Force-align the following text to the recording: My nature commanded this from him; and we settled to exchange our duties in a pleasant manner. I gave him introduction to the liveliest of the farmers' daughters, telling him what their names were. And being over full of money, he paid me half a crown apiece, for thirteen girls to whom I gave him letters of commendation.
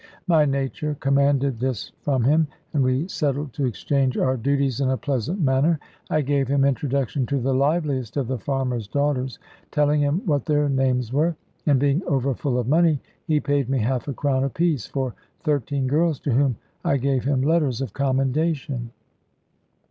My 0.25 0.45
nature 0.45 0.95
commanded 0.99 1.59
this 1.59 1.91
from 2.01 2.23
him; 2.23 2.47
and 2.73 2.83
we 2.83 3.07
settled 3.07 3.53
to 3.53 3.65
exchange 3.67 4.17
our 4.17 4.35
duties 4.35 4.81
in 4.81 4.89
a 4.89 4.97
pleasant 4.97 5.39
manner. 5.39 5.79
I 6.09 6.21
gave 6.21 6.47
him 6.47 6.65
introduction 6.65 7.27
to 7.27 7.37
the 7.37 7.53
liveliest 7.53 8.17
of 8.17 8.27
the 8.27 8.39
farmers' 8.39 8.87
daughters, 8.87 9.37
telling 9.69 10.01
him 10.01 10.23
what 10.25 10.45
their 10.45 10.67
names 10.69 11.13
were. 11.13 11.35
And 11.67 11.77
being 11.79 12.01
over 12.07 12.33
full 12.33 12.57
of 12.57 12.67
money, 12.67 12.99
he 13.27 13.39
paid 13.39 13.69
me 13.69 13.77
half 13.77 14.07
a 14.07 14.13
crown 14.13 14.43
apiece, 14.43 14.87
for 14.87 15.13
thirteen 15.41 15.85
girls 15.85 16.19
to 16.21 16.31
whom 16.31 16.55
I 16.83 16.97
gave 16.97 17.25
him 17.25 17.43
letters 17.43 17.79
of 17.79 17.93
commendation. 17.93 18.89